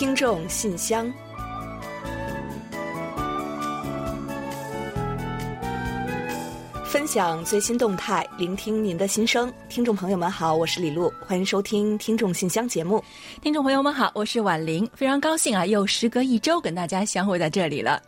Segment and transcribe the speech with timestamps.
[0.00, 1.12] 听众信箱，
[6.86, 9.52] 分享最新动态，聆听您的心声。
[9.68, 13.04] 听众朋友们好，我是李璐，欢迎收听《听众信箱》节目。
[13.42, 18.02] 听众朋友们好，我是婉玲，非常高兴啊，又时隔一周跟大家相会在这里了。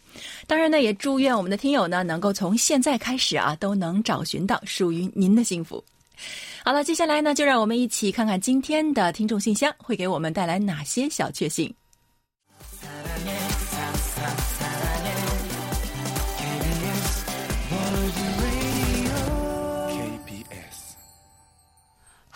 [0.48, 5.84] 当然呢，也祝愿我们的听友呢，能够从现在开始啊，都能找寻到属于您的幸福。
[6.64, 11.74] 好了，接下来呢，就让我们一起看看今天的听众信箱会给我们带来哪些小确幸。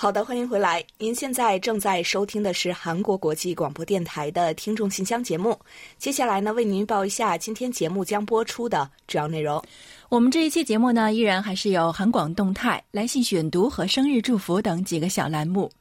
[0.06, 0.86] 好的，欢迎回来。
[1.00, 5.60] 您现在正在收听的是韩国国际广播电台的听众信箱节目。
[5.98, 9.60] 接下来呢，为您报一下今天节目将播出的主要内容。
[10.10, 15.72] 我们这一期节目呢，依然还是有韩广动态、来信选读和生日祝福等几个小栏目。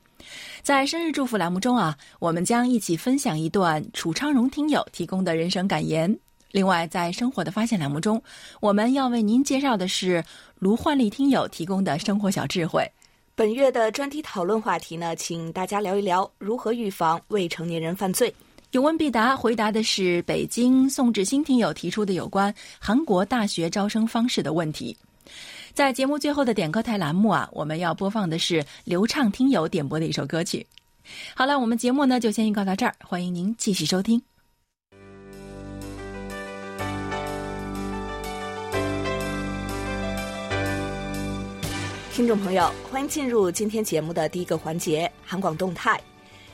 [0.62, 6.18] 在生日祝福栏目中啊，我们将一起分享一段楚昌荣听友提供的人生感言。
[6.50, 8.22] 另外，在生活的发现栏目中，
[8.60, 10.24] 我们要为您介绍的是
[10.58, 12.90] 卢焕丽听友提供的生活小智慧。
[13.36, 18.32] 本月的专题讨论话题呢，请大家聊一聊如何预防未成年人犯罪。
[18.70, 24.96] 有问必答，回答的是北京宋志新听友提出的有关韩国大学招生方式的问题。
[25.72, 30.64] 在节目最后的点歌台栏目啊，我们要播放的是流畅听友点播的一首歌曲。
[31.34, 34.22] 好了，我们节目呢就先预告到这儿，欢迎您继续收听。
[42.14, 46.00] 听众朋友，欢迎进入今天节目的第一个环节——韩广动态。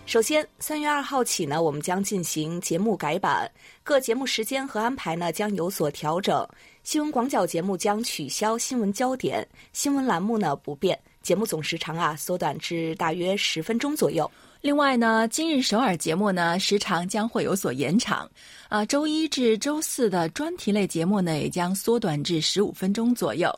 [0.06, 3.48] 首先，三月二号起呢，我们将进行节目改版，
[3.84, 6.48] 各节目时间和安排呢将有所调整。
[6.82, 14.28] 新闻广角节目将取消新闻焦点，新闻栏目呢不变，节目总时长啊缩短至大约十分钟左右。
[14.62, 18.26] 另外呢，今日首尔节目呢时长将会有所延长，
[18.70, 23.54] 啊，周一至周四的专题类节目呢也将缩短至十五分钟左右。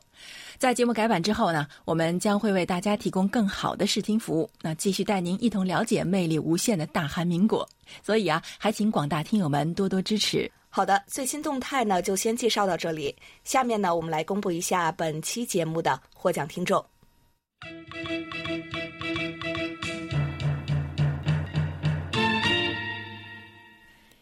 [0.62, 7.68] 在节目改版之后呢，我们将会为大家提供更好的视听服务，那继续带您一同了解魅力无限的大韩民国。
[8.00, 10.48] 所以啊，还请广大听友们多多支持。
[10.68, 13.12] 好的，最新动态呢就先介绍到这里。
[13.42, 16.80] 下面呢，我们来公布一下本期节目的获奖听众。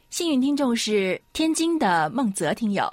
[0.09, 2.91] 幸运听众是天津的孟泽听友。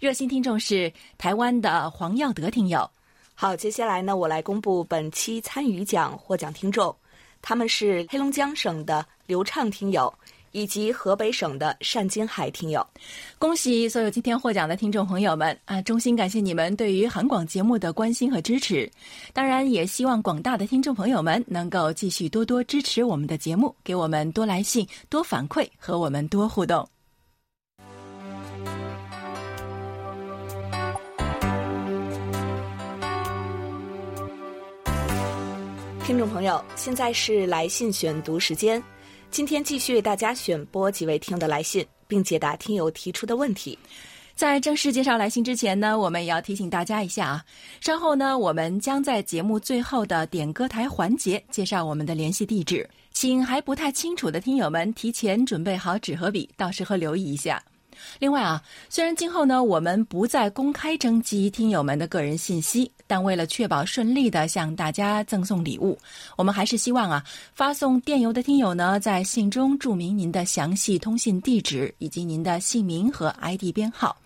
[0.00, 2.90] 热心听众是台湾的黄耀德听友。
[3.34, 6.96] 好，接下来呢，我来公布本期参与奖获奖听众，
[7.42, 10.10] 他们是黑龙江省的刘畅听友
[10.52, 12.86] 以及河北省的单金海听友。
[13.38, 15.82] 恭喜所有今天获奖的听众朋友们啊！
[15.82, 18.90] 衷心感谢你们对于韩广节目的关心和支持。
[19.34, 26.88] 当然，也希望广大的听众朋友们能够继续多多支持我们的节目，给我们多来信、多反馈和我们多互动。
[36.06, 38.82] 听众朋友，现在是来信选读时间。
[39.30, 43.78] 今天继续为大家选播几位听友的来信，并解答听友提出的问题。
[44.34, 47.44] 在正式介绍来信之前呢，我们也要提醒大家一下啊，
[47.80, 57.62] 稍后呢，我们将在节目最后的点歌台环节介绍我们的联系地址，请还不太清楚的听友们提前准备好纸和笔，到时候留意一下。
[58.18, 65.98] 另外啊，虽然今后呢我们不再公开征集听友们的个人信息，但为了确保顺利的向大家赠送礼物，
[66.36, 67.24] 我们还是希望啊
[67.54, 74.16] 发送电邮的听友呢在信中注明您的详细通信地址以及您的姓名和 ID 编号。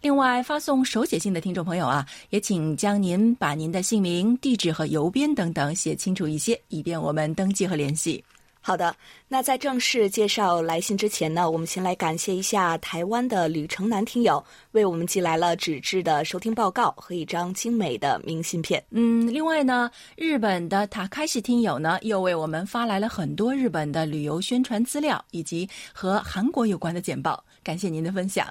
[0.00, 8.22] 另外，发送手写信的听众朋友啊，也请将您把您的姓名、地址和邮编等等写清楚一些，以便我们登记和联系。
[8.64, 8.94] 好的，
[9.26, 18.80] 那在正式介绍来信之前呢，我们先来感谢一下台湾的旅程男听友为我们寄来了纸质的收听报告和一张精美的明信片。
[18.90, 28.46] 嗯，另外呢，日本的塔开西听友呢又为我们发来了很多日本的旅游宣传资料以及和韩国有关的简报，感谢您的分享。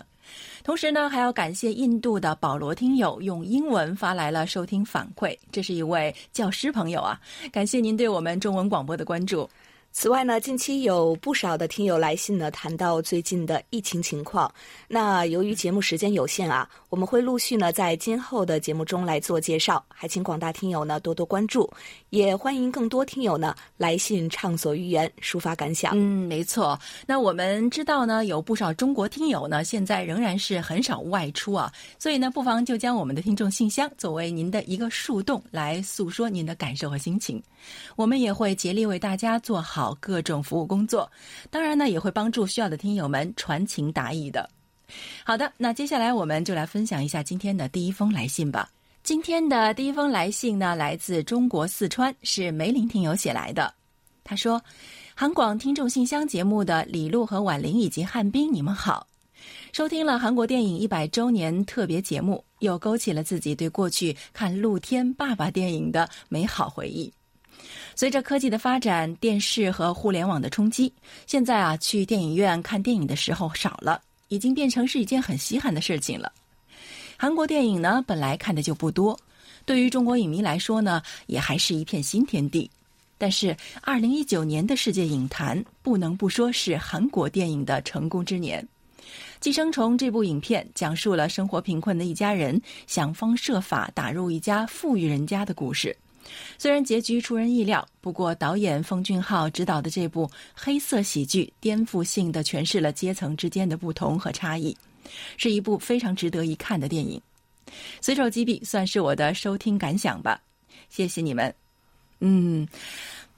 [0.62, 7.18] 同时呢，还要感谢印度的保罗听友用英文发来了收听反馈，这是一位教师朋友啊，
[7.50, 9.50] 感谢您对我们中文广播的关注。
[9.94, 14.52] 此外呢，近期有不少的听友来信呢，谈到最近的疫情情况。
[14.88, 21.70] 那由于节目时间有限啊，我们会陆续呢在今后的节目中来做介绍，还请广大听友呢多多关注，
[22.10, 25.92] 也欢迎更多听友呢来信畅所欲言，抒发感想。
[25.94, 26.80] 嗯，没错。
[27.06, 37.44] 那我们知道呢，有不少中国听友呢，现在仍然是很少外出啊，所以呢，不妨就将我们的听众信箱作为您的一个树洞，来诉说您的感受和心情。
[37.98, 39.81] 我们也会竭力为大家做好。
[39.82, 41.12] 好各种服务工作，
[41.50, 44.48] 当然呢也会帮助需要的听友们传情达意的。
[45.24, 48.70] 好的，那接下来我们就来分享一下今天的第一封来信吧。
[49.02, 53.74] 今天的第一封来信呢，来自中国四川，是梅林听友写来的。
[54.24, 54.62] 他说
[55.16, 59.08] ：“韩广听众信箱节目的李璐和婉玲以及汉斌，你们好！
[59.74, 67.12] 收听了韩国电影一百周年特别节目，又勾起了自己对过去看露天爸爸电影的美好回忆。”
[67.96, 70.92] 随着科技的发展，电视和互联网的冲击，
[71.28, 76.32] 现在啊，去电影院看电影的时候少了，已经变成是一件很稀罕的事情了。
[77.18, 79.20] 韩国电影呢，本来看的就不多，
[79.66, 82.70] 对于中国影迷来说呢，也还是一片新天地。
[83.18, 88.68] 但是，二零一九年的世界影坛不能不说是韩国电影的成功之年。
[89.40, 95.96] 《寄生虫》这部影片讲述了生活贫困的一家人想方设法打入一家富裕人家的故事。
[96.58, 104.76] 虽然结局出人意料，不过导演奉俊昊执导的这部黑色喜剧，颠覆性的诠释了阶层之间的不同和差异，
[105.38, 107.22] 是一部非常值得一看的电影。
[108.02, 110.42] 随手击毙，算是我的收听感想吧。
[110.90, 111.54] 谢谢你们。
[112.20, 112.68] 嗯。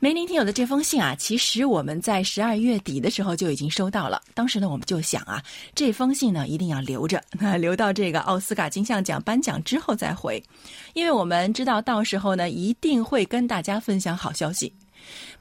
[0.04, 4.22] 梅林听友的这封信啊，其实我们在十二月底的时候就已经收到了。
[4.34, 5.42] 当时呢，我们就想啊，
[5.74, 10.44] 这封信呢一定要留着，那 留到这个奥斯卡金像奖颁奖之后再回，
[10.94, 14.74] 因为我们知道到时候呢一定会跟大家分享好消息。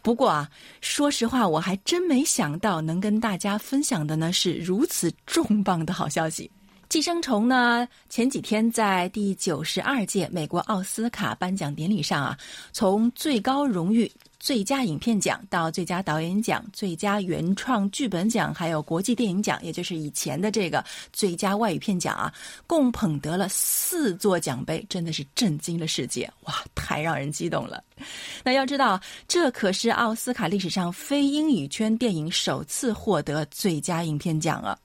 [0.01, 0.49] 不过啊，
[0.81, 6.49] 说实话，我还真没想到能跟大家分享的呢是如此重磅的好消息。
[6.95, 12.39] 《寄生虫》呢，前几天在第九十二届美国奥斯卡颁奖典礼上啊，
[12.71, 14.09] 从最高荣誉
[14.43, 22.35] 最佳影片奖到最佳导演奖、最佳原创剧本奖，还有国际电影奖，也就是以前的这个最佳外语片奖啊，
[22.67, 26.29] 共捧得了四座奖杯，真的是震惊了世界！
[26.43, 27.85] 哇，太让人激动了。
[28.43, 34.77] 那要知道，这可是奥斯卡历史上非英语圈电影首次获得最佳影片奖啊。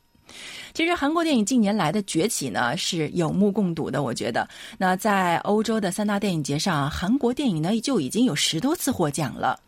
[0.74, 4.48] 其实韩国电影近年来的崛起呢是有目共睹的，我觉得。
[4.78, 9.60] 那在欧洲的三大电影节上，韩国电影呢就已经有十多次获奖了。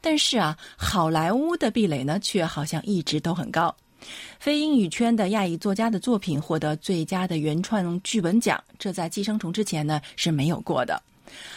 [0.00, 3.74] 但是啊，好莱坞的壁垒呢却好像一直都很高。
[4.38, 11.00] 非英语圈的亚裔作家的作品获得最佳的原创剧本奖，这在《寄生虫》之前呢是没有过的。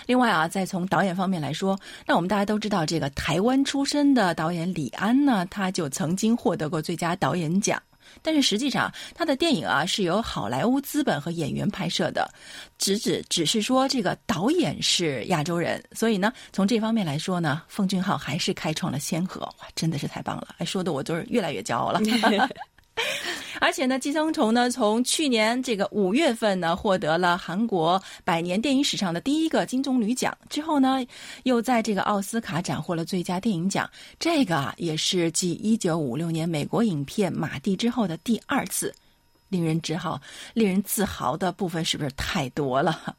[0.06, 7.82] 另外啊，再从导演方面来说，那我们大家都知道，这个台湾出身的导演李安呢，他就曾经获得过最佳导演奖。
[8.22, 12.30] 但是实际上，他的电影啊是由好莱坞资本和演员拍摄的，
[12.78, 20.56] 只只只是说这个导演是亚洲人，所以呢，从这方面来说呢，奉俊昊还是开创了先河，哇，真的是太棒了！
[20.58, 22.00] 哎，说的我就是越来越骄傲了。
[23.60, 31.06] 而且呢，《寄生虫》呢，从去年这个五月份呢，获得了韩国百年电影史上的第一个金棕榈奖，之后呢，
[31.44, 33.90] 又在这个奥斯卡斩获了最佳电影奖。
[34.20, 38.94] 这个啊，也是继一九五六年美国影片《马蒂》之后的第二次，
[39.50, 40.22] 令人自豪、
[40.54, 43.16] 令人自豪的部分是不是太多了？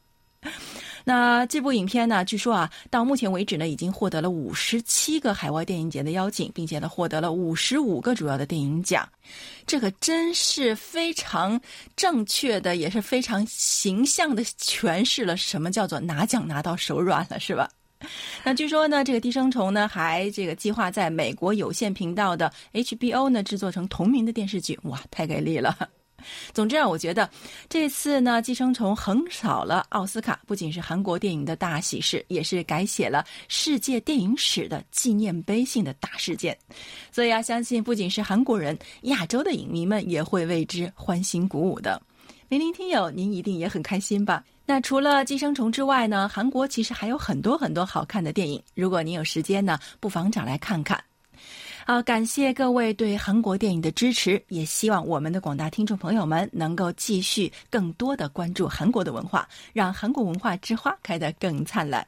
[1.09, 2.25] 那这部影片呢？
[2.25, 9.09] 据说啊，到目前为止呢，已经获得了五十七个海外电影节的邀请，并且呢，获得了五十五个主要的电影奖。
[9.69, 11.61] 这可真是非常
[11.95, 17.71] 正确的，也是非常形象的诠释了什么叫做拿奖拿到手软了，是吧？
[18.43, 24.77] 那据说呢，这个《寄生虫》呢，还这个计划在美国有线频道的 HBO 呢制作成同名的电视剧。
[24.83, 25.89] 哇，太给力了！
[26.53, 27.29] 总之啊，我觉得
[27.69, 36.57] 这次呢，《寄生虫》横扫了奥斯卡，不仅是韩国电影的大喜事，也是改写了世界电影史的纪念碑性的大事件。
[37.13, 42.01] 所以啊，相信不仅是韩国人，亚洲的影迷们也会为之欢欣鼓舞的。
[42.49, 44.45] 梅林听友，您一定也很开心吧？
[44.65, 48.63] 那除了《寄生虫》之外呢，韩国其实还有很多很多好看的电影。
[48.75, 51.03] 如果您有时间呢，不妨找来看看。
[51.89, 62.05] 好，感谢各位对韩国电影的支持，也希望我们的广大听众朋友们能够继续更多的关注韩国的文化，让韩国文化之花开得更灿烂。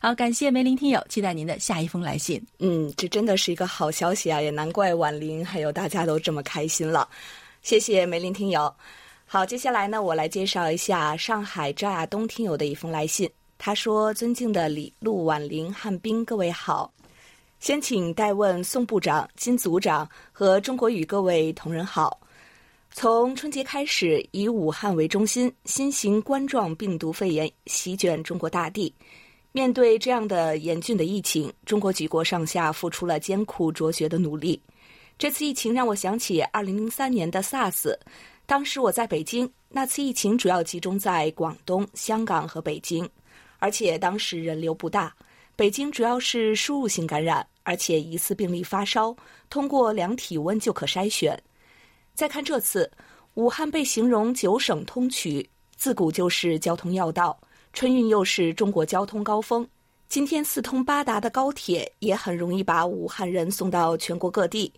[0.00, 2.40] 好，感谢梅林听友，期待您的下一封来信。
[2.60, 7.08] 嗯，这真的是一个好消息啊，也难怪婉玲还有大家都这么开心了。
[7.62, 8.72] 谢谢梅林听友。
[9.26, 13.28] 好，接下来呢，我来介绍一下上海赵亚东听友的一封来信。
[13.58, 16.92] 他说：“尊敬的李璐、婉玲、汉斌，各位好。”
[17.64, 22.20] 先请代问宋部长、金组长和中国语各位同仁好。
[22.90, 28.94] 从春节开始，以武汉为中心，新型冠状病毒肺炎席卷中国大地。
[29.50, 34.60] 面对这样的严峻的疫情，中国举国上下付出了艰苦卓绝的努力。
[35.16, 37.96] 这次疫情让我想起2003年的 SARS，
[38.44, 43.08] 当时我在北京，那次疫情主要集中在广东、香港和北京，
[43.58, 45.16] 而且当时人流不大。
[45.56, 49.14] 北京主要是输入性感染，而且疑似病例发烧，
[49.50, 51.36] 通过量体温就可筛选。
[52.14, 52.88] 再看这次，
[53.34, 55.44] 武汉被形容九省通衢，
[55.74, 57.36] 自古就是交通要道，
[57.72, 59.66] 春运又是中国交通高峰。
[60.08, 64.72] 今天四通八达的高铁也很容易把武汉人送到全国各地，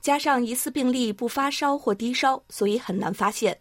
[0.00, 3.58] 加上疑似病例不发烧或低烧，所以很难发现，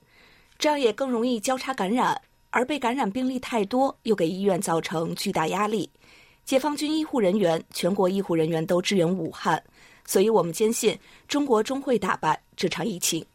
[0.60, 2.22] 这样也更容易交叉感染。
[2.51, 5.89] 而被感染病例太多，又给医院造成巨大压力。
[6.46, 9.62] 解放军医护人员、全国医护人员都支援武汉，
[10.06, 10.98] 所以我们坚信
[11.28, 13.25] 中国终会打败这场疫情。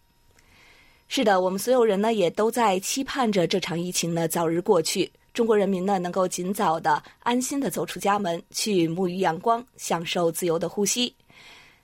[1.09, 11.13] 是的，我们所有人呢也都在期盼着这场疫情呢早日过去，中国人民呢能够尽早的安心的走出家门，去沐浴阳光，享受自由的呼吸。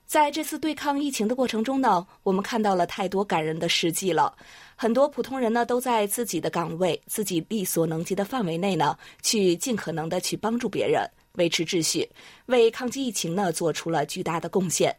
[0.06, 4.32] 在这次对抗疫情的过程中呢，我们看到了太多感人的事迹了。
[4.76, 11.04] 很多普通人呢都在自己的岗位、自己力所能及的范围内呢，去尽可能的去帮助别人。
[11.32, 12.08] 维持秩序，
[12.46, 14.96] 为抗击疫情呢做出了巨大的贡献。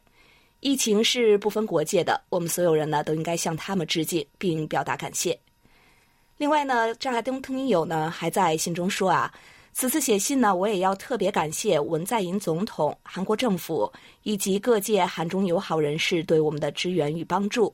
[0.59, 5.39] 疫情是不分国界的，我们所有人呢都应该向他们致敬，并表达感谢。
[6.37, 9.33] 另外呢，赵亚东听友呢还在信中说啊，
[9.79, 13.87] 此次写信呢，我也要特别感谢文在寅总统、韩国政府
[14.23, 17.71] 以及各界韩中友好人士对我们的支援与帮助。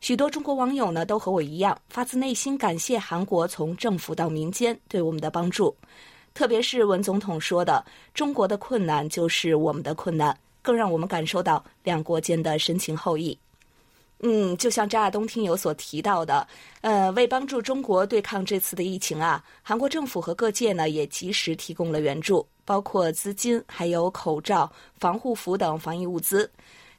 [0.00, 5.72] 许多中国网友呢都和我一样，发自内心感谢韩国从政府到民间对我们的帮助。
[6.34, 13.38] 特别是文总统说的“中国的困难就是我们的困难”，更让我们感受到两国间的深情厚谊。
[14.26, 16.48] 嗯，就像张亚东听友所提到的，
[16.80, 26.50] 呃，为帮助中国对抗这次的疫情啊，韩国政府和各界呢也及时提供了援助，包括资金、还有口罩、防护服等防疫物资。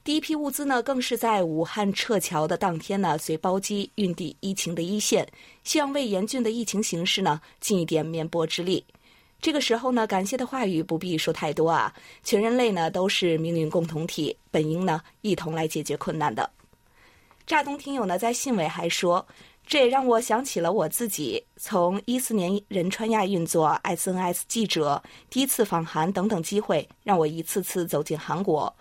[0.03, 5.27] 第一批物资呢，更是在武汉撤侨的当天呢，随包机运抵疫情的一线，
[5.63, 8.85] 希望为严峻的疫情形势呢尽一点绵薄之力。
[9.41, 11.91] 这个时候呢，感谢的话语不必说太多啊！
[12.23, 16.47] 全人类呢都是命运共同体，本应呢一同来解决困难的。
[17.45, 19.23] 乍东听友呢在信尾还说，
[19.67, 28.73] 这也让我想起了我自己，从一四年仁川亚运做 SNS 记者，第一次访韩等等机会，让我一次次走进韩国。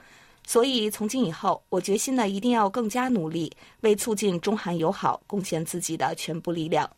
[0.46, 3.52] 所以从今以后，我决心呢一定要更加努力，
[3.82, 6.88] 为促进中韩友好贡献自己的全部力量。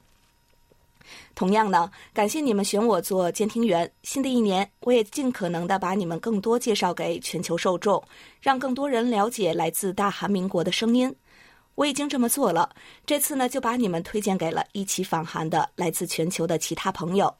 [1.34, 3.90] 同样呢，感谢你们选我做监听员。
[4.04, 8.02] 新的一年，我也尽可能的把你们更多介绍给全球受众，
[8.40, 11.12] 让更多人了解来自大韩民国的声音。
[11.76, 12.68] 我已经这么做了。
[13.06, 17.32] 这次呢，就把你们推荐给了一起访韩的来自全球的其他朋友。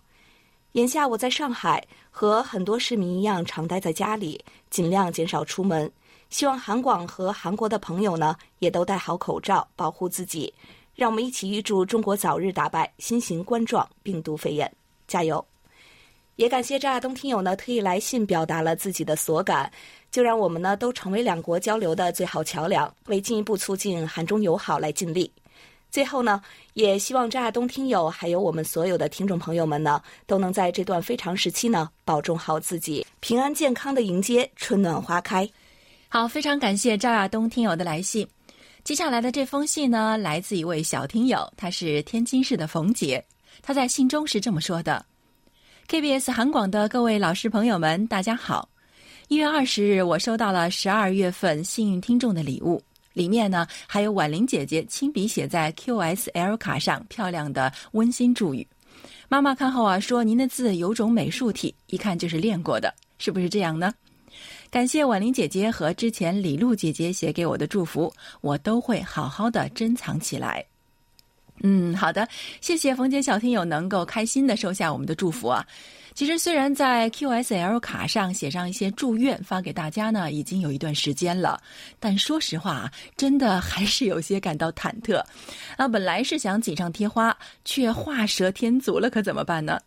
[0.72, 5.90] 眼下我在上海，和很多市民一样，常待在家里，尽量减少出门。
[6.28, 10.52] 希望韩广和韩国的朋友呢，也都戴好口罩，保护自己。
[10.94, 14.70] 让我们一起预祝中国早日打败新型冠状病毒肺炎，
[15.06, 15.44] 加油！
[16.36, 19.72] 也感谢赵亚东听友呢特意来信表达了自己的所感，
[20.10, 25.30] 就让我们呢都成为两国交流的最好桥梁，为进一步促进韩中友好来尽力。
[25.90, 26.42] 最后呢，
[26.74, 35.48] 也希望赵亚东听友还有我们所有的听众朋友们呢，都能在这段非常时期呢保重好自己，平安健康的迎接春暖花开。
[36.08, 38.26] 好，非常感谢赵亚东听友的来信。
[38.84, 43.24] 接下来的这封信呢，来自一位小听友，他是天津市的冯杰。
[43.62, 45.04] 他在信中是这么说的
[45.88, 48.68] ：“KBS 韩广的各位老师朋友们，大家好。
[49.28, 52.80] 一月二十日，我收到了十二月份幸运听众的礼物，
[53.12, 58.64] 里面呢还有婉玲姐姐亲笔写在 QSL 卡上漂亮的温馨祝语。
[59.28, 63.92] 妈妈看后啊说：“您的字有种美术体，一看就是练过的，是不是这样呢？”
[64.70, 70.64] 感谢婉玲姐姐和之前李璐姐姐写给我的祝福，我都会好好的珍藏起来。
[71.62, 72.28] 嗯，好的，
[72.60, 75.66] 谢谢冯杰小听友能够开心的收下我们的祝福啊。
[76.16, 81.60] 其实虽然在 QSL 卡上写上一些祝愿发给大家呢，已经有一段时间了，
[82.00, 85.22] 但说实话啊，真的还是有些感到忐忑。
[85.76, 89.78] 啊，本来是想锦上添花，却画蛇添足了，可怎么办呢？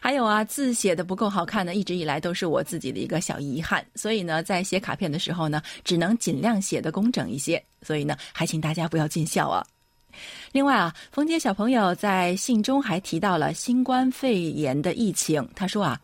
[0.00, 3.84] 还有啊，字写的不够好看呢，一直以来都是我自己的一个小遗憾。
[3.94, 7.62] 所以呢，在写卡片的时候呢，只能尽量写的工整一些。
[7.82, 9.62] 所以呢，还请大家不要见笑啊。
[10.52, 15.46] 另外啊，冯杰小朋友在信中还提到了新冠肺炎的疫情。
[15.54, 16.00] 他说啊，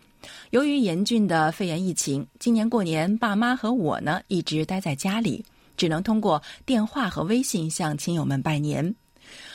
[0.51, 5.45] 由于严峻的肺炎疫情，今年过年爸妈和我呢一直待在家里，
[5.77, 8.95] 只能通过电话和微信向亲友们拜年。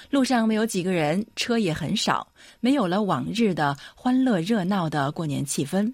[0.10, 2.28] 路上没有几个人，车也很少，
[2.60, 5.92] 没有了往日的欢乐热闹的过年气氛。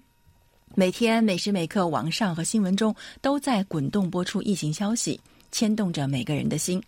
[0.74, 5.18] 每天每时每刻，网上和新闻中都在滚动播出疫情消息，
[5.50, 6.80] 牵动着每个人的心。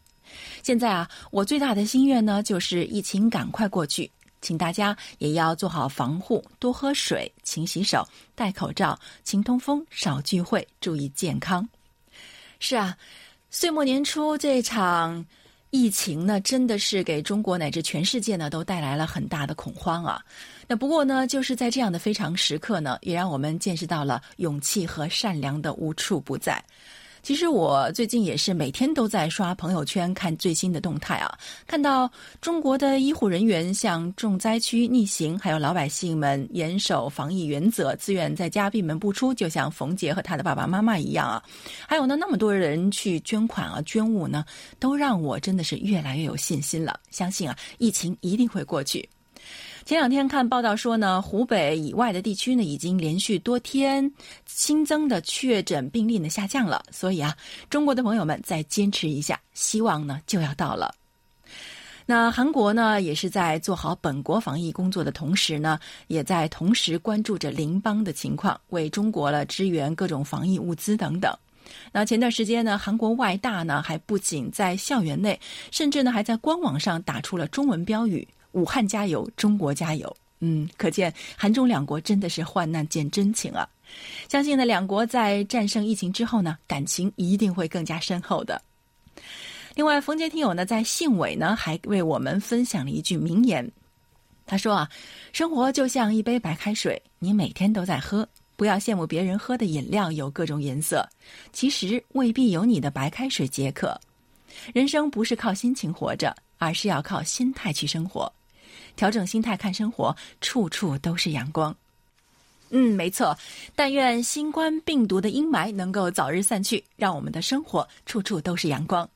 [0.63, 4.11] 现在啊，我最大的心愿呢，就是疫情赶快过去，
[4.41, 11.69] 请大家也要做好防护，多喝水，勤洗手，戴口罩，勤通风，少聚会，注意健康。
[12.59, 12.97] 是啊，
[13.51, 15.25] 岁末年初这场
[15.71, 20.23] 疫情呢，真的是给中国乃至全世界呢都带来了很大的恐慌啊。
[20.69, 26.63] 那不过呢，就是在这样的非常时刻呢，也让我们见识到了勇气和善良的无处不在。
[27.23, 31.39] 其实我最近也是每天都在刷朋友圈看最新的动态啊，
[31.69, 32.11] 看到
[32.41, 41.41] 中国的医护人员向重灾区逆行，还有老百姓们严守防疫原则，自愿在家闭门不出，就像冯杰和他的爸爸妈妈一样啊。
[41.87, 44.45] 还有呢，那么多人去捐款啊、捐物呢，
[44.81, 49.09] 都让我真的是越来越有信心了，相信啊，疫情一定会过去。
[49.85, 54.11] 前两天看报道说呢，湖北以外的地区呢，已经连续多天
[54.47, 56.83] 新增的确诊病例呢下降了。
[56.91, 57.37] 所以啊，
[57.69, 60.95] 中国的朋友们再坚持一下，希望呢就要到了。
[62.07, 71.37] 那韩国呢，也是在做好本国防疫工作的同时呢，也在同时关注着邻邦的情况，为中国了支援各种防疫物资等等。
[71.91, 75.39] 那前段时间呢，韩国外大呢还不仅在校园内，
[75.71, 78.27] 甚至呢还在官网上打出了中文标语。
[78.53, 80.17] 武汉加油，中国加油！
[80.45, 83.69] 嗯，可见韩中两国真的是患难见真情啊！
[84.29, 88.61] 相信呢，两国在战胜疫情之后呢，感情一定会更加深厚的。
[89.77, 93.71] 另外，冯杰听友呢在信尾呢还为我们分享了一句名言，
[94.45, 94.91] 他说啊
[95.33, 101.09] ：“生活就像一杯白开水，你每天都在喝，不要羡慕别人喝的饮料有各种颜色，
[101.53, 103.99] 其实未必有你的白开水解渴。
[104.75, 108.31] 人生不是靠心情活着，而是要靠心态去生活。”
[108.97, 111.75] 调整心态看生活，处处都是阳光。
[112.71, 113.37] 嗯，没错。
[113.77, 119.09] 但愿新冠病毒的阴霾能够早日散去，让我们的生活处处都是阳光。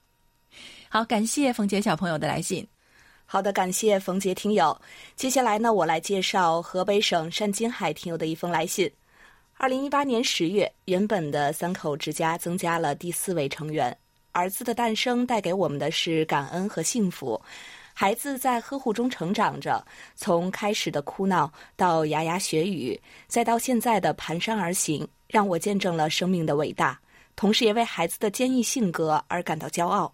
[0.88, 2.66] 好，感谢冯杰小朋友的来信。
[3.24, 4.78] 好的，感谢冯杰听友。
[5.16, 8.90] 接下来呢，我来介绍河北省单金海听友的一封来信。
[9.56, 13.96] 二零一八年十月，原本的三口之家增加了第四位成员，
[14.32, 17.40] 儿子的诞生带给我们的是感恩和幸福。
[17.98, 19.82] 孩子在呵护中成长着，
[20.14, 27.00] 从开始的哭闹到牙牙学语，再到现在的蹒跚而行，让我见证了生命的伟大，
[27.36, 30.12] 同时也为孩子的坚毅性格而感到骄傲。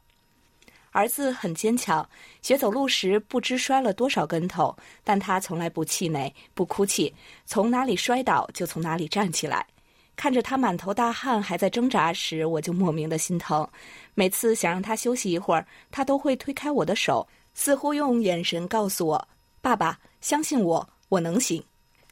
[0.93, 2.09] 儿子很坚强，
[2.41, 7.13] 学走路时不知摔了多少跟头，但他从来不气馁、不哭泣，
[7.47, 9.67] 从哪里摔倒就从哪里站起来。
[10.15, 13.69] 看着他满头大汗还在挣扎时，我就莫名的心疼。
[14.15, 17.27] 每次想让他休息一会儿，他都会推开我的手。
[17.55, 19.29] 似乎用眼神告诉我
[19.61, 21.63] ：“爸爸，相信我，我能行。”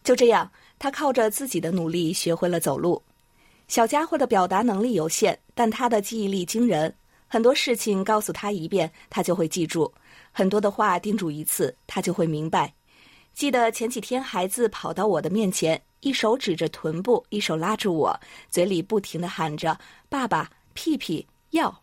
[0.03, 3.03] 就这样，他靠着自己的努力学会了走路。
[3.69, 6.95] 小家伙的表达能力有限，但他的记忆力惊人。
[7.29, 9.85] 很多事情告诉他一遍，他就会记住；
[10.33, 12.75] 很多的话叮嘱一次，他就会明白。
[13.33, 19.79] 记得前几天，孩子跑到我的面前，一手指着臀部，一手拉住我，嘴里不停的喊着
[20.11, 21.83] ：“爸爸，屁屁要。”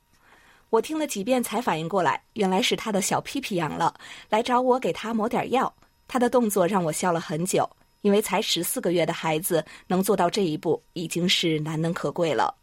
[0.69, 3.93] 我听了几遍才反应过来，原来是他的小屁屁痒了，
[4.29, 5.73] 来找我给他抹点药。
[6.07, 7.69] 他的动作让我笑了很久，
[8.01, 12.53] 因为才十四个月的孩子能做到这一步，已经是难能可贵了。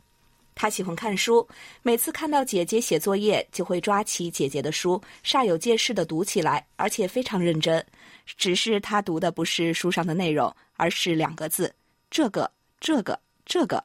[0.54, 1.46] 他喜欢看书，
[1.82, 7.84] 每次看到姐姐写作业，就会抓起姐姐的书，煞有介事地读起来，而且非常认真。
[8.24, 11.74] 只是他读的不是书上的内容，而是两个字：
[12.10, 13.82] 这个、这个、这个。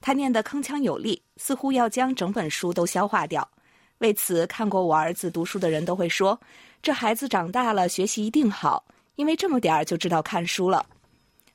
[0.00, 3.46] 他念得铿锵有力，似乎要将整本书都消化掉。
[3.98, 6.38] 为此，看过我儿子读书的人都会说，
[6.82, 10.84] 这孩子长大了学习一定好，因为这么点儿就知道看书了。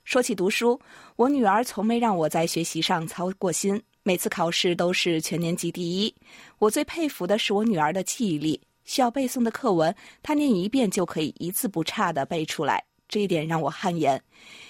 [0.03, 0.79] 说起读书，
[1.15, 6.15] 我女儿从没让我在学习上操过心，每次考试都是全年级第一。
[6.57, 14.19] 我最佩服的是我女儿的记忆力，需要背诵的课文，她念一遍就可以一字不差的背出来，这一点让我汗颜。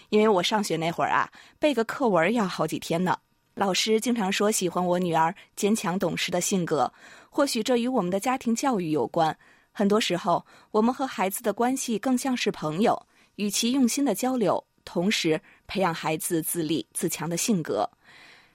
[0.09, 3.17] 因为我上学那会儿啊，背个课文要好几天呢。
[3.61, 6.91] 老师经常说喜欢我女儿坚强懂事的性格，
[7.29, 9.37] 或许这与我们的家庭教育有关。
[9.71, 12.99] 很多时候，我们和孩子的关系更像是朋友，
[13.35, 17.87] 与其用心的交流，同时培养孩子自立自强的性格。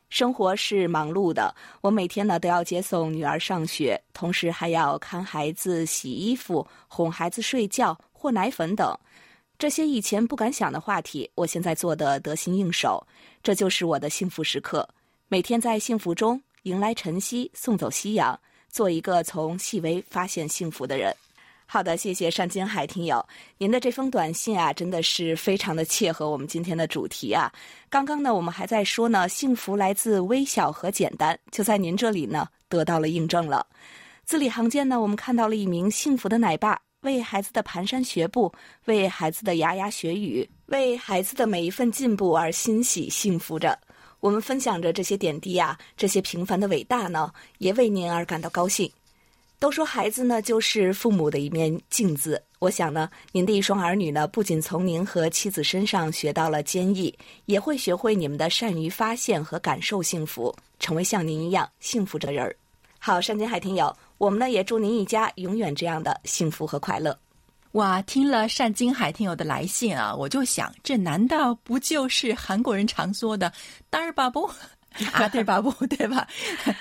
[0.08, 8.92] 生活是忙碌的，我每天呢都要接送女儿上学，同时还要看孩子、洗衣服、哄孩子睡觉、和奶粉等。
[9.56, 13.06] 这些以前不敢想的话题，我现在做的得心应手，
[13.40, 14.86] 这就是我的幸福时刻。
[15.28, 18.38] 每天在幸福中迎来晨曦，送走夕阳，
[18.70, 21.12] 做一个从细微发现幸福的人。
[21.66, 23.26] 好的，谢谢单金海听友，
[23.58, 27.52] 您的这封短信啊，真的是非常的切合我们今天的主题啊。
[27.90, 33.66] 刚刚呢，我们还在说呢，幸福来自微小和简单，就在您这里呢得到了印证了。
[34.24, 36.80] 字里行间呢，我们看到了一名幸福的奶爸。
[37.00, 38.52] 为孩子的蹒跚学步，
[38.86, 43.78] 为孩子的牙牙学语，为孩子的每一份进步而欣喜幸福着。
[44.26, 48.90] 我们分享着这些点滴啊，这些平凡的伟大呢，也为您而感到高兴。
[49.60, 62.56] 都说孩子呢就是父母的一面镜子，我想呢，您的一双儿女呢，不仅从您和妻子身上学到了坚毅，也会学会你们的善于发现和感受幸福，成为像您一样幸福的人儿。
[62.98, 63.96] 好，山金海听友。
[64.18, 67.16] 我们呢也祝您一家永远这样的幸福和快乐。
[67.76, 73.52] 哇，听了单金海听友的来信啊，我就想，这难道不就是韩国人常说的
[73.90, 74.50] “单儿巴布”
[75.12, 76.26] 啊，对巴布 对吧？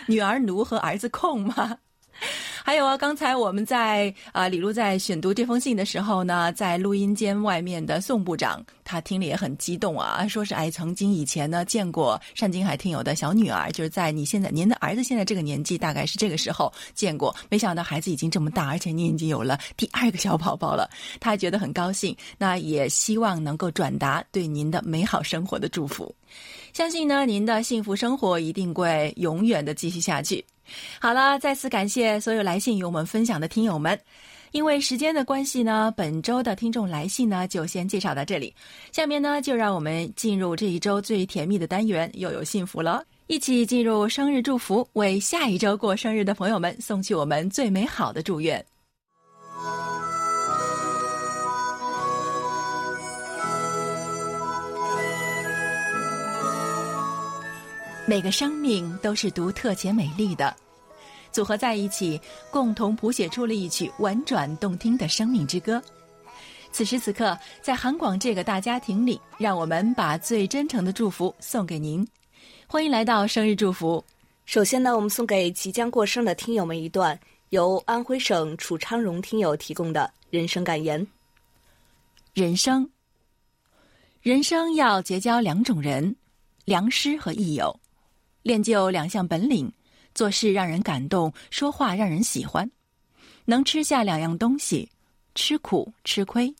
[0.07, 1.77] 女儿奴和儿子控吗？
[2.63, 26.15] 还有啊，刚才我们在啊李璐在选读这封信的时候呢，在录音间外面的宋部长，他听了也很激动啊，说是哎，曾经以前呢见过单金海听友的小女儿，就是在你现在您的儿子现在这个年纪，大概是这个时候见过，没想到孩子已经这么大，而且您已经有了第二个小宝宝了，他觉得很高兴，那也希望能够转达对您的美好生活的祝福，
[26.73, 30.43] 相信呢您的幸福生活一定会永远的继续下去。
[30.99, 33.99] 好了，再次感谢所有来信与我们分享的听友们。
[34.51, 38.55] 因为时间的关系呢，本周的听众来信呢就先介绍到这里。
[38.93, 43.03] 下面呢，就让我们进入这一周最甜蜜的单元——又有幸福了。
[43.27, 48.63] 一起进入生日祝福，为下一周过生日的朋友们送去我们最美好的祝愿。
[58.07, 60.55] 每个生命都是独特且美丽的，
[61.31, 65.81] 组合在一起，共同谱写出了一曲婉转动听的生命之歌。
[66.71, 72.07] 此时此刻，在韩广这个大家庭里，让我们把最真诚的祝福送给您。
[72.67, 74.03] 欢迎来到生日祝福。
[74.45, 81.05] 首先呢，我们送给即将过生的听友们一段由安徽省楚昌荣听友提供的人生感言：
[82.35, 82.87] 人生，
[84.21, 86.15] 人生要结交两种人，
[86.65, 87.75] 良师和益友。
[88.45, 89.73] 练就两项本领：
[90.13, 92.69] 做事让人感动，说话让人喜欢。
[93.45, 94.87] 能吃下两样东西：
[95.33, 96.53] 吃苦吃亏。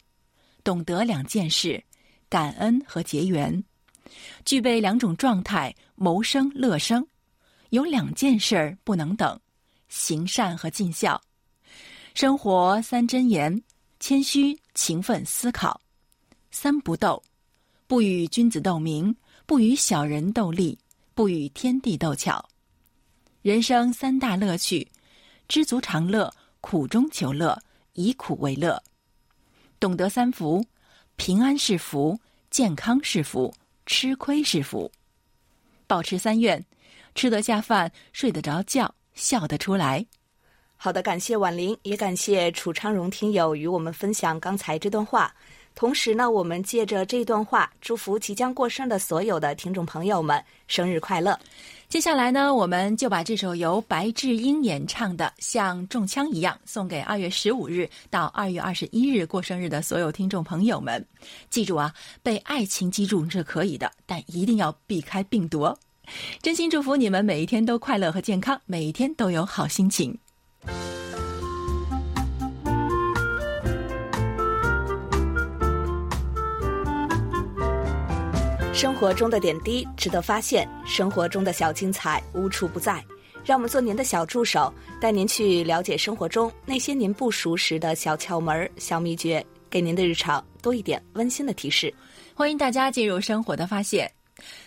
[0.63, 1.84] 懂得两件事：
[2.28, 3.63] 感恩和结缘。
[4.45, 7.06] 具备两种状态：谋生乐生。
[7.69, 9.39] 有两件事儿不能等：
[9.88, 11.21] 行善和尽孝。
[12.15, 13.62] 生活三真言：
[14.00, 15.80] 谦虚、勤奋、思考。
[16.50, 17.21] 三不斗：
[17.86, 20.76] 不与君子斗名，不与小人斗利。
[21.15, 22.49] 不与天地斗巧，
[23.41, 24.86] 人生三大乐趣：
[25.47, 27.58] 知足常乐、苦中求乐、
[27.93, 28.84] 以苦为乐。
[29.80, 30.65] 懂得三福：
[31.15, 33.54] 平安是福，健康是福，
[33.86, 34.91] 吃亏是福。
[35.88, 36.65] 保持三愿：
[37.15, 40.06] 吃得下饭、睡得着觉、笑得出来。
[40.75, 45.34] 好的，感谢婉玲，也感谢楚昌荣听友与我们分享刚才这段话。
[45.76, 51.38] 同时呢，我们借着这段话，祝福即将过生的所有的听众朋友们生日快乐。
[51.90, 61.06] 接下来呢，我们就把这首由白智英演唱的《像中枪一样》送给二月十五日到二月二十一日过生日的所有听众朋友们。
[61.50, 65.78] 记住啊，被爱情击中是可以的，但一定要避开病毒哦。
[66.42, 70.18] 真心祝福你们每一天都快乐和健康，每一天都有好心情。
[78.86, 83.04] 生活中的点滴值得发现，生活中的小精彩无处不在。
[83.43, 84.71] 让我们做您的小助手，
[85.02, 91.91] 带您去了解生活中那些您不熟识的小窍门、小秘诀，给您的日常多一点温馨的提示。
[92.36, 94.10] 欢迎大家进入生活的发现。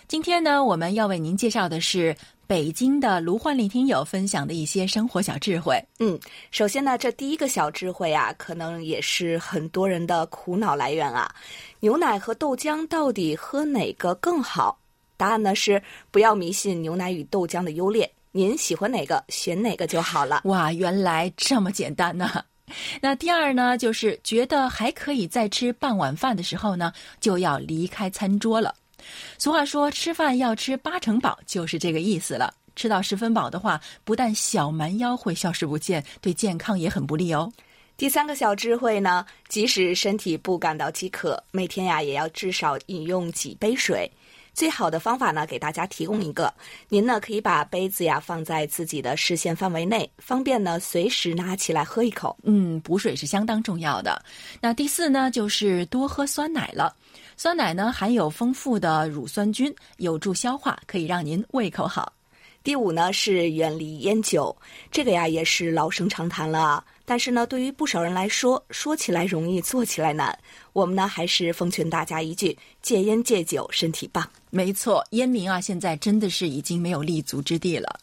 [0.08, 2.12] 今天呢，我们要为您介绍的是
[2.48, 5.78] 北京的卢焕丽听友分享的一些生活小智慧。
[5.98, 6.18] 嗯，
[6.50, 11.30] 首先呢，这第一个小智慧啊，可能也是很多人的苦恼来源啊。
[11.80, 14.78] 牛奶和豆浆到底喝哪个更好？
[15.18, 18.10] 答案呢是不要迷信牛奶与豆浆的优劣。
[18.32, 20.40] 您喜欢哪个，选哪个就好了。
[20.44, 22.42] 哇，原来这么简单呢！
[23.02, 28.74] 那第二呢，就是觉得还可以再吃半碗饭的时候呢，就要离开餐桌了。
[29.38, 32.52] 俗话说，吃饭要吃八成饱，就是这个意思了。
[32.76, 37.52] 吃到十分饱的话，不但小蛮腰会消失不见，对健康也很不利哦。
[37.96, 44.08] 第三个小智慧呢，即使身体不感到饥渴，每天呀也要至少饮用几杯水。
[44.58, 46.52] 最好的方法呢，给大家提供一个，
[46.88, 52.36] 您呢可以把杯子呀放在自己的视线范围内，方便呢随时拿起来喝一口。
[52.42, 54.20] 嗯，补水是相当重要的。
[54.60, 56.92] 那第四呢，就是多喝酸奶了。
[57.36, 62.12] 酸奶呢含有丰富的乳酸菌，有助消化，可以让您胃口好。
[62.64, 64.54] 第五呢是远离烟酒，
[64.90, 66.84] 这个呀也是老生常谈了。
[67.08, 70.38] 但是呢，对于不少人来说，说起来容易，做起来难。
[70.74, 74.28] 我们呢，还是奉劝大家一句：戒烟戒酒，身体棒。
[74.50, 77.98] 没错，烟民啊，现在真的是已经没有立足之地了。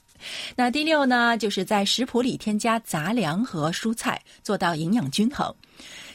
[0.56, 5.54] 那第六呢，就是在食谱里添加杂粮和蔬菜，做到营养均衡。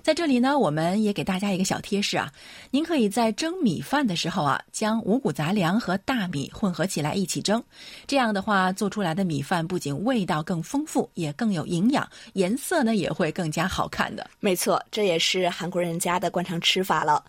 [0.03, 2.33] 在这里呢，我们也给大家一个小贴士啊，
[2.71, 7.63] 您可以在蒸米饭的时候啊，将五谷杂粮和大米混合起来一起蒸，
[8.07, 14.29] 这样的话做出来的米饭不仅味道更丰富，也更有营养，颜色呢也会更加好看的。
[14.41, 17.23] 没错，这也是韩国人家的惯常吃法了。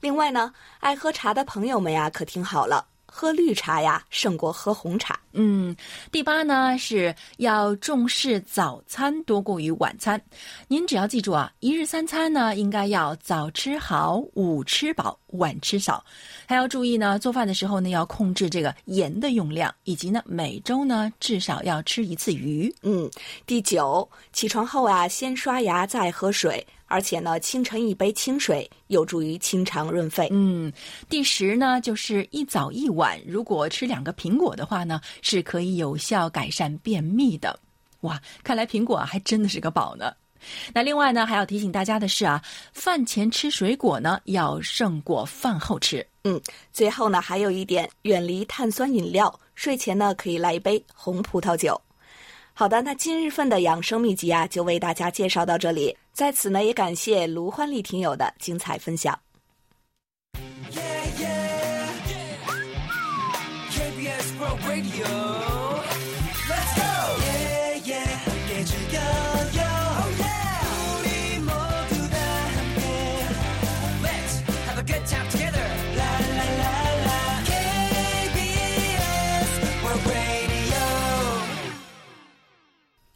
[0.00, 2.84] 另外呢，爱喝茶的朋友们呀，可听好了。
[3.16, 5.18] 喝绿茶呀，胜过喝红茶。
[5.32, 5.74] 嗯，
[6.12, 10.20] 第八呢是要重视早餐多过于晚餐。
[10.68, 16.04] 您只要记住啊，一日三餐呢应该要早吃好，午吃饱，晚吃少。
[16.46, 22.70] 还要注意呢，做饭的时候呢要控制这个盐的用量，以及呢每周呢至少要吃一次鱼。
[22.82, 23.10] 嗯，
[23.46, 26.66] 第九，起床后啊先刷牙再喝水。
[26.86, 30.28] 而且呢，清晨一杯清水有助于清肠润肺。
[30.30, 30.72] 嗯，
[31.08, 37.58] 第十呢，就是一早一晚，如果吃两个苹果的话呢，是可以有效改善便秘的。
[38.00, 40.12] 哇，看来苹果还真的是个宝呢。
[40.72, 42.40] 那另外呢，还要提醒大家的是啊，
[42.72, 46.06] 饭前吃水果呢，要胜过饭后吃。
[46.24, 46.40] 嗯，
[46.72, 51.80] 最后呢，还有一点，远离碳酸饮料，睡前呢可以来一杯红葡萄酒。
[52.58, 55.94] 好的，那今日份的养生秘籍啊，就为大家介绍到这里。
[56.14, 59.20] 在此呢，也感谢卢欢丽听友的精彩分享。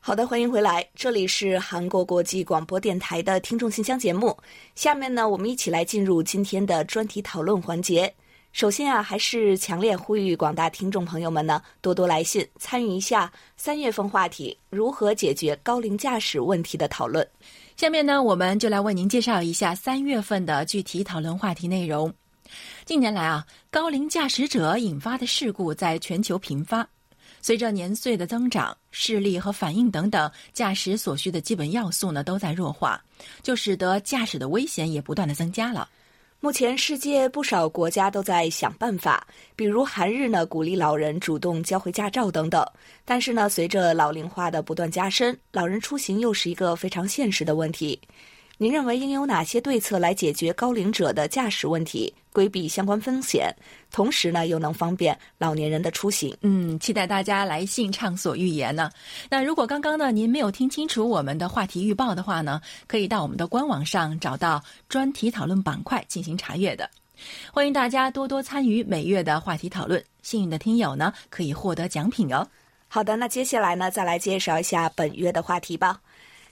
[0.02, 4.34] 好的，欢迎回来，这里是韩国国际广播电台的听众信箱节目。
[4.74, 8.12] 下面呢，我们一起来进入今天的专题讨论环节。
[8.50, 17.24] 首先啊，还是强烈呼吁广大听众朋友们呢，多多来信参与一下三月份话题如何解决高龄驾驶问题的讨论。
[17.76, 22.10] 下面呢，我们就来为您介绍一下三月份的具体讨论话题内容。
[22.86, 26.88] 近年来啊，高龄驾驶者引发的事故在全球频发。
[27.42, 33.02] 随着年岁的增长，视力和反应等等驾驶所需的基本要素呢都在弱化，
[33.42, 35.88] 就使得驾驶的危险也不断的增加了。
[36.42, 42.64] 目前，世界不少国家都在想办法，比如韩日呢鼓励老人主动交回驾照等等。
[43.04, 48.00] 但是呢，随着老龄化的不断加深，老人出行又是一个非常现实的问题。
[48.56, 53.54] 您认为应有哪些对策来解决高龄者的驾驶问题，规避相关风险，
[53.90, 56.36] 同时呢又能方便老年人的出行？
[56.42, 58.90] 嗯，期待大家来信畅所欲言呢。
[59.28, 66.88] 那如果刚刚呢您没有听清楚我们的话题预报的话呢，可以到我们的官网上找到专题讨论板块进行查阅的。
[67.52, 72.46] 欢迎大家多多参与每月的话题讨论，幸运的听友呢可以获得奖品哦。
[72.88, 76.00] 好的，那接下来呢再来介绍一下本月的话题吧。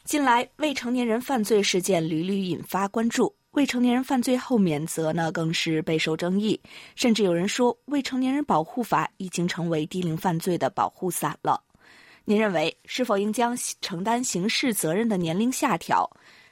[0.05, 6.61] 近来，未成年人犯罪事件屡屡引发关注，未成年人犯罪后免责呢，更是备受争议。
[6.95, 11.61] 甚至有人说，未成年人保护法已经成为低龄犯罪的保护伞了。
[12.25, 16.09] 您认为，是否应将承担刑事责任的年龄下调？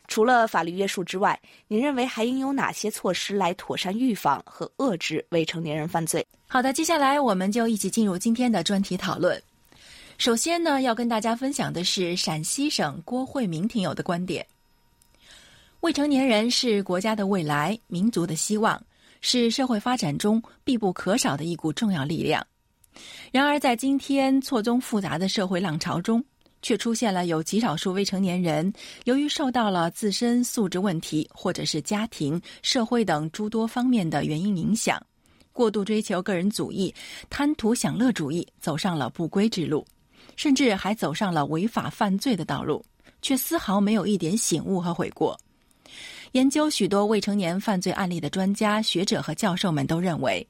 [0.09, 6.25] 除了法律约束之外，您认为还应有哪些措施来妥善预防和遏制未成年人犯罪？
[6.47, 9.41] 好的，接下来我们就一起进入今天的专题讨论。
[10.17, 14.47] 首先呢，要跟大家分享的是陕西省郭慧明听友的观点：
[15.81, 18.83] 未成年人是国家的未来，民族的希望，
[19.21, 22.45] 是社会发展中必不可少的一股重要力量。
[23.31, 26.25] 然而，在今天错综复杂的社会浪潮中，
[26.63, 28.73] 却出现了有极少数未成年人，
[29.05, 35.01] 由于受到了自身素质问题，或者是家庭、社会等诸多方面的原因影响，
[35.53, 36.93] 过度追求个人主义，
[37.29, 39.87] 贪图享乐主义，走上了不归之路，
[40.37, 42.83] 甚至还走上了违法犯罪的道路，
[43.21, 45.39] 却丝毫没有一点醒悟和悔过。
[46.33, 50.47] 研究许多未成年犯罪案例的专家学者和教授们都认为。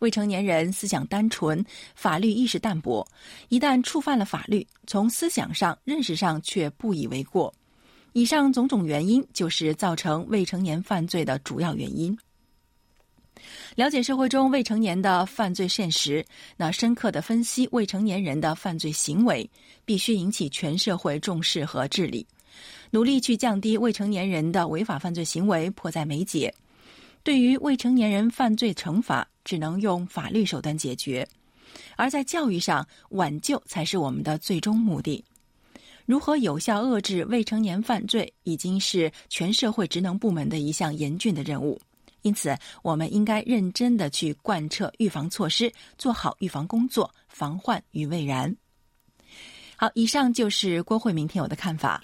[0.00, 1.64] 未成年人思想单纯，
[1.96, 3.04] 法律意识淡薄，
[3.48, 7.52] 一旦触犯了法律，从思想上、认识上却不以为过。
[8.12, 12.16] 以上种种原因，就是造成未成年犯罪的主要原因。
[13.74, 16.24] 了解社会中未成年的犯罪现实，
[16.56, 19.48] 那深刻的分析未成年人的犯罪行为，
[19.84, 22.24] 必须引起全社会重视和治理，
[22.90, 26.52] 努力去降低未成年人的违法犯罪行为，迫在眉睫。
[27.22, 31.26] 对于未成年人犯罪惩罚，只能用法律手段解决；
[31.96, 35.22] 而在教育上，挽救才是我们的最终目的。
[36.06, 41.78] 如何有效遏制未成年犯罪，已经是全社会职能部门的一项严峻的任务。
[42.22, 48.54] 因此，我们应该认真的去贯彻预防措施，做好预防工作，防患于未然。
[49.76, 52.02] 好，以上就是郭慧明听友的看法。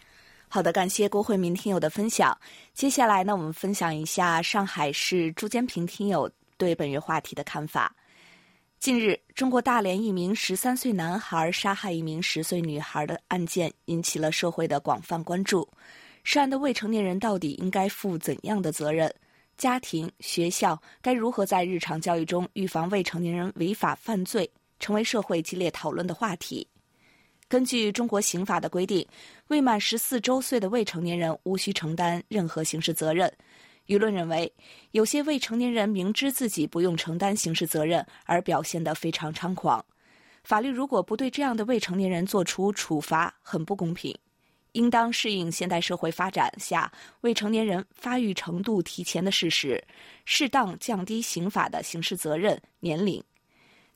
[0.54, 2.38] 好的，感谢郭慧明听友的分享。
[2.74, 7.92] 接下来呢，我们分享一下上海市朱坚平听友对本月话题的看法。
[8.78, 15.68] 近日，中国大连一名十三岁男孩杀害一名十岁女孩的案件引起了社会的广泛关注。
[16.22, 19.12] 涉案的未成年人到底应该负怎样的责任？
[19.58, 26.64] 家庭、学校该如何在日常教育中预防未成年人违法犯罪，成为社会激烈讨论的话题。
[27.54, 29.06] 根据中国刑法的规定，
[29.46, 33.32] 未满十四周岁的未成年人无需承担任何刑事责任。
[33.86, 34.52] 舆论认为，
[34.90, 39.86] 有些未成年人明知自己不用承担刑事责任，而表现得非常猖狂。
[40.42, 44.12] 法律如果不对这样的未成年人作出处罚，很不公平。
[44.72, 46.90] 应当适应现代社会发展下
[47.20, 49.80] 未成年人发育程度提前的事实，
[50.24, 53.22] 适当降低刑法的刑事责任年龄。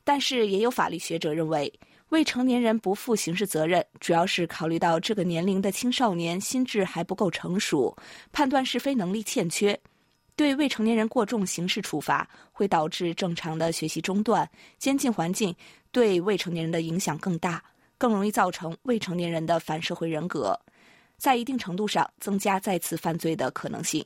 [0.04, 1.72] 但是，也有法律学者认为。
[2.10, 7.94] 未成年人不负刑事责任，主要是考虑到这个年龄的青少年心智还不够成熟，
[8.32, 9.78] 判断是非能力欠缺。
[10.34, 15.54] 对未成年人过重刑事处罚，会导致正常的学习中断，监禁环境
[15.90, 17.62] 对未成年人的影响更大，
[17.98, 20.58] 更容易造成未成年人的反社会人格，
[21.18, 24.02] 在一定程度上增加再次犯罪的可能性。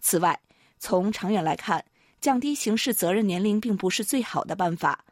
[0.00, 0.38] 此外，
[0.78, 1.82] 从长远来看，
[2.20, 5.02] 降低刑事责任年龄并不是最好的办法。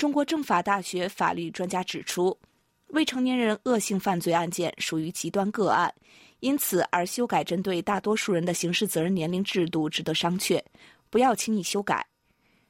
[0.00, 2.34] 中国政法大学法律专家指出，
[2.86, 5.92] 未成年人恶性犯罪案件属于极端个案，
[6.38, 10.58] 因此而修改针对大多数人的刑事责任年龄制度值得商榷，
[11.10, 12.06] 不要轻易修改。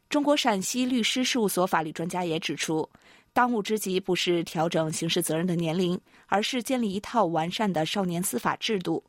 [0.09, 2.91] 中国陕西律师事务所法律专家也指出，
[3.33, 9.01] 当务之急不是调整刑事责任的年龄，而是建立一套完善的少年司法制度。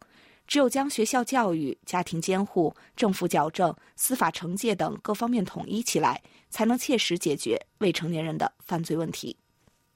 [0.52, 9.34] 只有将学校教育、家庭监护、政府矫正、司法惩戒等各方面统一起来，才能切实解决未成年人的犯罪问题。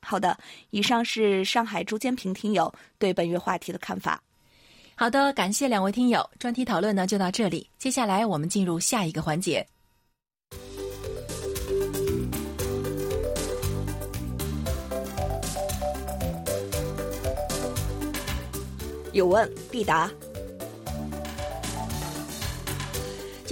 [0.01, 0.37] 好的，
[0.69, 4.23] 以上是上海朱坚平听友对本月话题的看法。
[4.95, 7.69] 好的，感谢两位听友，专题讨论呢就到这里。
[7.77, 9.67] 接下来我们进入下一个环节。
[19.11, 20.09] 有问必答。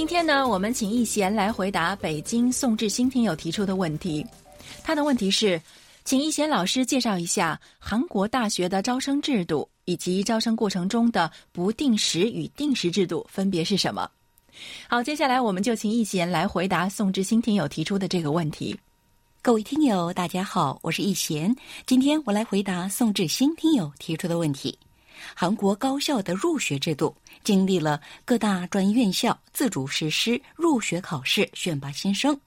[0.04, 4.24] 今天呢，我们请易贤来回答北京宋志新听友提出的问题。
[4.84, 5.60] 他的问题是，
[6.04, 14.12] 请易贤老师介绍一下韩国大学的招生制度以及招生过程中的不定时与定时制度分别是什么。
[14.90, 18.78] 好，接下来我们就请易贤来回答宋志新听友提出的这个问题。
[19.42, 24.78] 各位听友，大家好，我是易贤，今天我来回答宋志新听友提出的问题。
[25.34, 32.40] 韩国高校的入学制度经历了各大专院校自主实施入学考试选拔新生，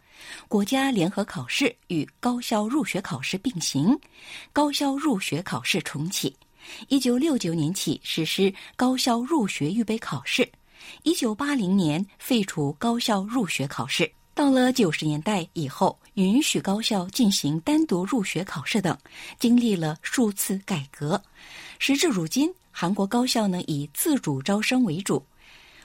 [0.48, 3.98] 国家联合考试与高校入学考试并行，
[4.52, 6.34] 高校入学考试重启。
[6.88, 10.50] 一九六九年起实施高校入学预备考试，
[11.04, 14.10] 一九八零年废除高校入学考试。
[14.34, 18.96] 到了九十年代以后，允许高校进行单独入学考试等，
[19.38, 21.22] 经历了数次改革。
[21.78, 22.52] 时至如今。
[22.78, 25.24] 韩国高校呢以自主招生为主，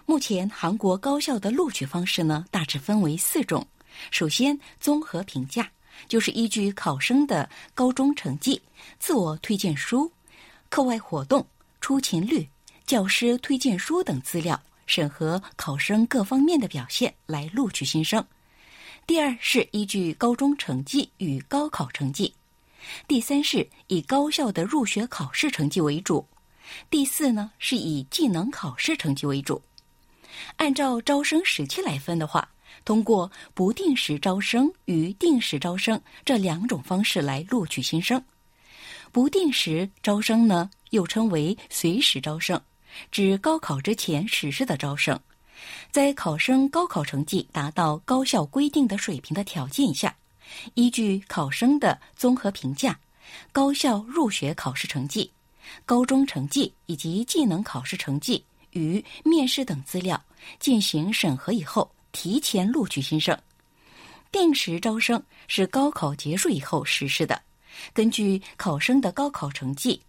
[0.06, 3.66] 目前韩国高校的录取方式呢大致分为四种。
[4.12, 5.72] 首先，综合评价，
[6.10, 8.62] 就是依据考生的高中成绩、
[9.00, 10.12] 自我推荐书、
[10.68, 11.48] 课外活动、
[11.80, 12.46] 出勤率、
[12.86, 18.22] 教师推荐书等资料，审核考生各方面的表现来录取新生。
[19.08, 22.34] 第二是依据高中成绩与高考成绩。
[23.08, 26.28] 第三是以高校的入学考试成绩为主。
[26.89, 29.61] 第四呢是以技能考试成绩为主。
[30.57, 32.47] 按照招生时期来分的话。
[32.86, 38.24] 通过不定时招生与定时招生这两种方式来录取新生。
[39.11, 42.59] 不定时招生呢，又称为随时招生，
[43.11, 45.19] 指高考之前实施的招生，
[45.91, 50.15] 在考生高考成绩达到高校规定的水平的条件下，
[50.74, 52.97] 依据考生的综合评价、
[53.51, 55.30] 高校入学考试成绩、
[55.86, 60.22] 高中成绩以及技能考试成绩与面试等资料
[60.59, 61.91] 进行审核以后。
[62.13, 63.39] 提前录取新生，
[64.34, 67.41] 定时招生是高考结束以后实施的，
[67.93, 70.01] 根据考生的高考成绩，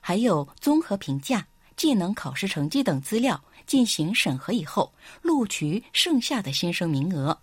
[0.00, 1.46] 还有综合评价、
[1.76, 4.90] 技能考试成绩等资料进行审核以后，
[5.20, 7.38] 录取剩下的新生名额。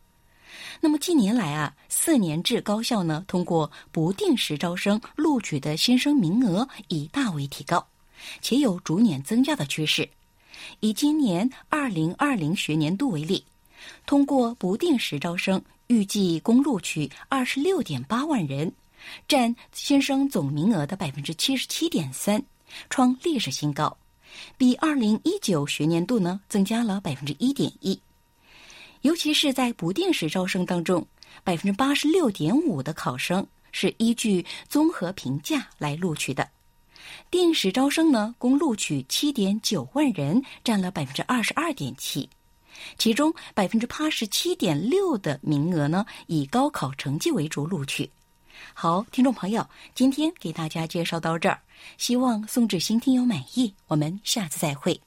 [0.79, 7.85] 那么近年来啊，四年制高校呢，通过不定时招生录取的新生名额已大为提高，
[8.41, 10.07] 且有逐年增加的趋势。
[10.79, 13.43] 以今年二零二零学年度为例。
[14.05, 18.71] 通过不定时招生，预计共录取二十六点八万人，
[19.27, 22.43] 占新生总名额的百分之七十七点三，
[22.89, 23.95] 创历史新高，
[24.57, 27.99] 比二零一九学年度呢增加了百分之一点一。
[29.01, 31.05] 尤其是在不定时招生当中，
[31.43, 36.49] 百分之八十六点五的考生是依据综合评价来录取的，
[37.29, 42.29] 定时招生呢共录取七点九万人，占了百分之二十二点七。
[42.97, 48.09] 其中百分之八十七点六的名额呢，以高考成绩为主录取。
[48.73, 51.59] 好，听众朋友，今天给大家介绍到这儿，
[51.97, 53.73] 希望宋志新听友满意。
[53.87, 55.06] 我们下次再会。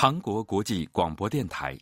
[0.00, 1.76] 韩国国际广播电台。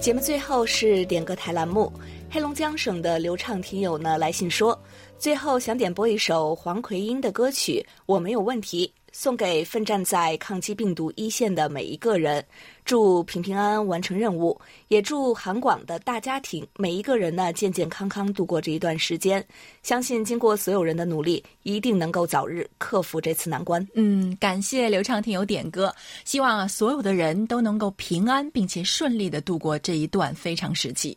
[0.00, 1.92] 节目最后是点歌台栏目，
[2.30, 4.80] 黑龙江省的流畅听友呢来信说，
[5.18, 12.44] 最后想点播一首黄奎英的歌曲《我没有问题》，送给奋战在抗击病毒一线的每一个人，
[12.84, 14.58] 祝平平安安完成任务，
[14.88, 19.46] 也祝韩广的大家庭每一个人呢健健康康度过这一段时间。
[19.82, 23.86] 相信经过所有人的努力，一定能够早日克服这次难关。
[23.94, 25.94] 嗯，感谢刘畅听友点歌，
[26.24, 31.16] 希望啊所有的人都能够平安并且顺利的度过这一段非常时期。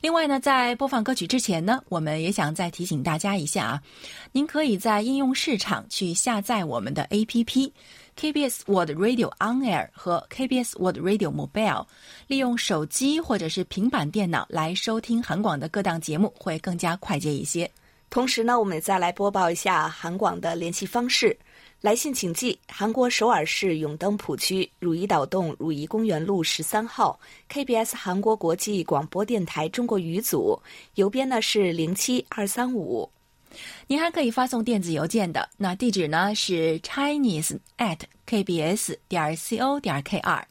[0.00, 3.82] 另外呢，在播放歌曲之前呢，我们也想再提醒大家一下啊，
[4.32, 7.72] 您可以在应用市场去下载我们的 APP
[8.16, 11.86] KBS World Radio On Air 和 KBS World Radio Mobile，
[12.26, 17.70] 利用手机或者是平板电脑来收听韩广的各档节目，会更加快捷一些。
[18.10, 21.36] 同时呢，我们再来播报一下韩广的联系方式。
[21.80, 27.18] 来信请寄韩国首尔市永登浦区汝矣岛洞汝矣公园路十三号
[27.48, 30.60] KBS 韩国国际广播电台中国语组，
[30.96, 33.08] 邮编呢是零七二三五。
[33.86, 40.42] 您还可以发送电子邮件的，那地址呢是 chinese at kbs 点 co 点 kr。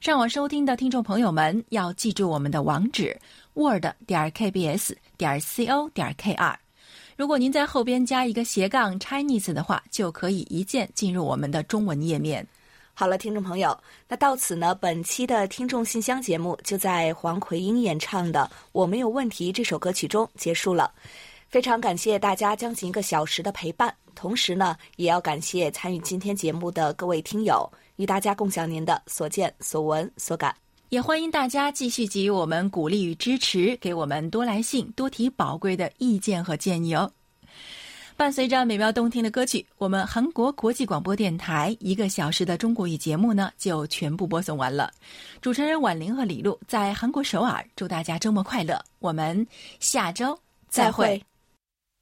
[0.00, 3.20] 上网收听的听众朋友们要记住我们的网址
[3.54, 6.54] word 点 kbs 点 co 点 kr。
[7.16, 12.46] 如果您在后边加一个斜杠 Chinese 的话，就可以一键进入我们的中文页面。
[12.94, 18.40] 好了，听众朋友，那到此呢，本期的听众信箱节目就在黄奎英演唱的
[18.72, 20.92] 《我没有问题》这首歌曲中结束了。
[21.48, 30.54] 非常感谢大家将近一个小时的陪伴，同时呢，也要感谢参与今天节目的各位听友，与大家共享您的所见所闻所感。
[30.92, 37.10] 也欢迎大家继续给予我们鼓励与支持，给我们多来信，多提宝贵的意见和建议哦。
[38.14, 44.92] 伴随着美妙动听的歌曲，我们韩国国际广播电台一个小时的中国语节目呢，就全部播送完了。
[45.40, 48.78] 主持人婉玲和李璐在韩国首尔，祝大家周末快乐。
[48.98, 49.46] 我们
[49.80, 50.38] 下周
[50.68, 51.24] 再会。